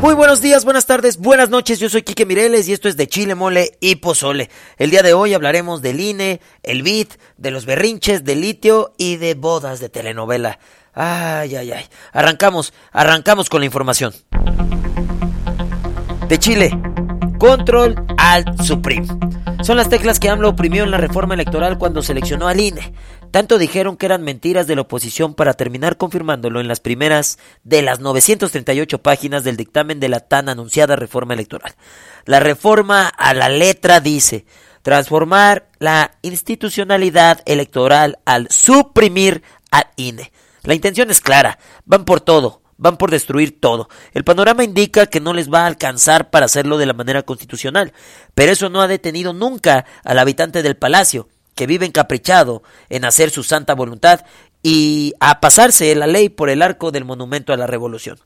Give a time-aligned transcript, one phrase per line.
[0.00, 1.80] Muy buenos días, buenas tardes, buenas noches.
[1.80, 4.48] Yo soy Quique Mireles y esto es de Chile, Mole y Pozole.
[4.76, 9.16] El día de hoy hablaremos del INE, el BIT, de los berrinches, del litio y
[9.16, 10.60] de bodas de telenovela.
[10.94, 11.84] Ay, ay, ay.
[12.12, 14.14] Arrancamos, arrancamos con la información.
[16.28, 16.70] De Chile,
[17.40, 19.08] Control Alt Supreme.
[19.62, 22.94] Son las teclas que AMLO oprimió en la reforma electoral cuando seleccionó al INE.
[23.30, 27.82] Tanto dijeron que eran mentiras de la oposición para terminar confirmándolo en las primeras de
[27.82, 31.74] las 938 páginas del dictamen de la tan anunciada reforma electoral.
[32.24, 34.46] La reforma a la letra dice
[34.82, 40.32] transformar la institucionalidad electoral al suprimir al INE.
[40.62, 43.88] La intención es clara, van por todo, van por destruir todo.
[44.14, 47.92] El panorama indica que no les va a alcanzar para hacerlo de la manera constitucional,
[48.34, 53.30] pero eso no ha detenido nunca al habitante del palacio, que vive encaprichado en hacer
[53.30, 54.20] su santa voluntad
[54.62, 58.16] y a pasarse la ley por el arco del monumento a la revolución.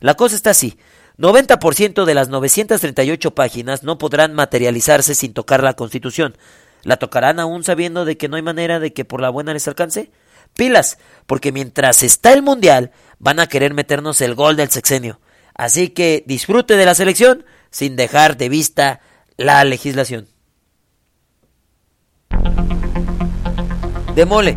[0.00, 0.76] La cosa está así.
[1.16, 6.36] 90% de las 938 páginas no podrán materializarse sin tocar la Constitución.
[6.82, 9.68] ¿La tocarán aún sabiendo de que no hay manera de que por la buena les
[9.68, 10.10] alcance?
[10.56, 15.20] Pilas, porque mientras está el Mundial, van a querer meternos el gol del sexenio.
[15.54, 19.00] Así que disfrute de la selección sin dejar de vista
[19.36, 20.29] la legislación.
[24.20, 24.54] Demole.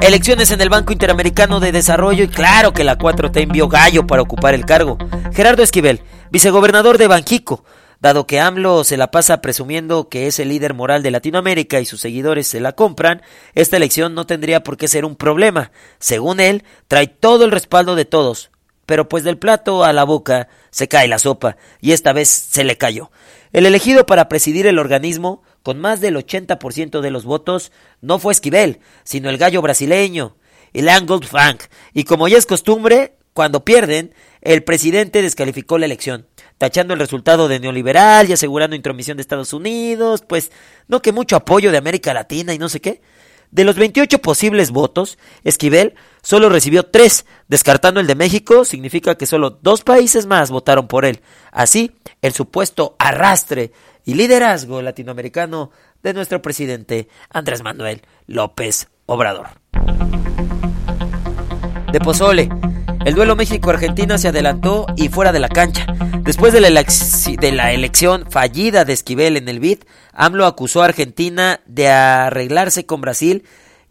[0.00, 4.22] Elecciones en el Banco Interamericano de Desarrollo y claro que la 4T envió gallo para
[4.22, 4.96] ocupar el cargo.
[5.34, 7.62] Gerardo Esquivel, vicegobernador de Banjico.
[8.00, 11.84] Dado que AMLO se la pasa presumiendo que es el líder moral de Latinoamérica y
[11.84, 13.20] sus seguidores se la compran,
[13.54, 15.72] esta elección no tendría por qué ser un problema.
[15.98, 18.50] Según él, trae todo el respaldo de todos.
[18.86, 22.64] Pero pues del plato a la boca se cae la sopa, y esta vez se
[22.64, 23.10] le cayó.
[23.52, 28.32] El elegido para presidir el organismo con más del 80% de los votos, no fue
[28.32, 30.36] Esquivel, sino el gallo brasileño,
[30.72, 31.62] el Angold Frank.
[31.92, 36.26] Y como ya es costumbre, cuando pierden, el presidente descalificó la elección,
[36.58, 40.52] tachando el resultado de neoliberal y asegurando intromisión de Estados Unidos, pues
[40.88, 43.00] no que mucho apoyo de América Latina y no sé qué.
[43.52, 49.26] De los 28 posibles votos, Esquivel solo recibió tres, descartando el de México, significa que
[49.26, 51.20] solo dos países más votaron por él.
[51.50, 51.92] Así,
[52.22, 53.72] el supuesto arrastre
[54.06, 55.70] y liderazgo latinoamericano
[56.02, 59.48] de nuestro presidente Andrés Manuel López Obrador.
[61.92, 62.48] De Pozole,
[63.04, 65.86] el duelo México-Argentina se adelantó y fuera de la cancha.
[66.20, 69.80] Después de la, elección fallida de Esquivel en el BID,
[70.12, 73.44] AMLO acusó a Argentina de arreglarse con Brasil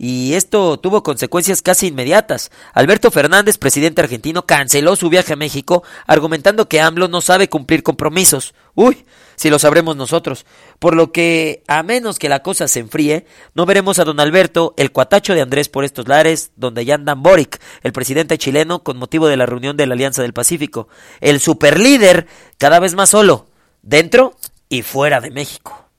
[0.04, 2.50] y esto tuvo consecuencias casi inmediatas.
[2.74, 7.84] Alberto Fernández, presidente argentino, canceló su viaje a México argumentando que AMLO no sabe cumplir
[7.84, 8.56] compromisos.
[8.74, 10.48] Uy, si lo sabremos nosotros.
[10.80, 14.74] Por lo que, a menos que la cosa se enfríe, no veremos a don Alberto,
[14.76, 18.98] el cuatacho de Andrés por estos lares, donde ya andan Boric, el presidente chileno, con
[18.98, 20.88] motivo de la reunión de la Alianza del Pacífico.
[21.20, 22.26] El superlíder,
[22.58, 23.46] cada vez más solo,
[23.84, 24.34] dentro
[24.68, 25.90] y fuera de México.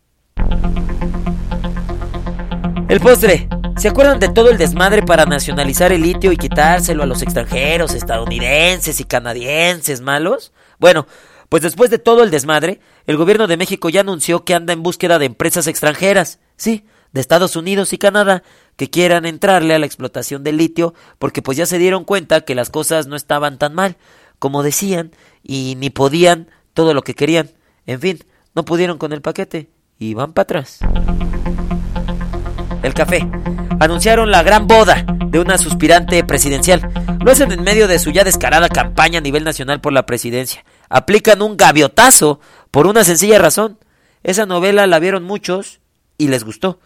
[2.88, 3.48] El postre.
[3.82, 7.94] ¿Se acuerdan de todo el desmadre para nacionalizar el litio y quitárselo a los extranjeros,
[7.94, 10.52] estadounidenses y canadienses malos?
[10.78, 11.08] Bueno,
[11.48, 12.78] pues después de todo el desmadre,
[13.08, 17.20] el gobierno de México ya anunció que anda en búsqueda de empresas extranjeras, sí, de
[17.20, 18.44] Estados Unidos y Canadá,
[18.76, 22.54] que quieran entrarle a la explotación del litio, porque pues ya se dieron cuenta que
[22.54, 23.96] las cosas no estaban tan mal
[24.38, 25.10] como decían
[25.42, 27.50] y ni podían todo lo que querían.
[27.86, 28.20] En fin,
[28.54, 30.78] no pudieron con el paquete y van para atrás.
[32.82, 33.28] El café
[33.78, 36.90] anunciaron la gran boda de una suspirante presidencial.
[37.24, 40.64] Lo hacen en medio de su ya descarada campaña a nivel nacional por la presidencia.
[40.88, 42.40] Aplican un gaviotazo
[42.70, 43.78] por una sencilla razón.
[44.22, 45.80] Esa novela la vieron muchos
[46.18, 46.80] y les gustó.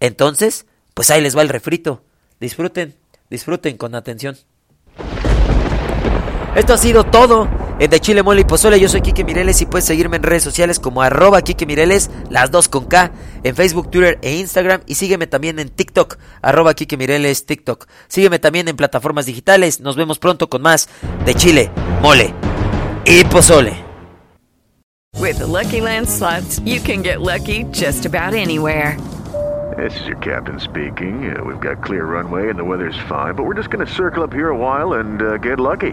[0.00, 2.02] Entonces, pues ahí les va el refrito.
[2.40, 2.94] Disfruten,
[3.30, 4.36] disfruten con atención.
[6.54, 8.80] Esto ha sido todo en De Chile, Mole y Pozole.
[8.80, 12.50] Yo soy Kike Mireles y puedes seguirme en redes sociales como arroba Kike Mireles, las
[12.50, 13.10] dos con K,
[13.42, 14.80] en Facebook, Twitter e Instagram.
[14.86, 17.86] Y sígueme también en TikTok, arroba Kike Mireles, TikTok.
[18.08, 19.80] Sígueme también en plataformas digitales.
[19.80, 20.88] Nos vemos pronto con más
[21.24, 21.70] De Chile,
[22.02, 22.34] Mole
[23.04, 23.88] y Pozole.
[25.18, 28.96] With the Lucky Land slots, you can get lucky just about anywhere.
[29.76, 31.30] This is your captain speaking.
[31.30, 34.22] Uh, we've got clear runway and the weather's fine, but we're just going to circle
[34.22, 35.92] up here a while and uh, get lucky.